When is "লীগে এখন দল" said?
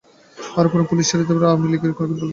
1.71-2.07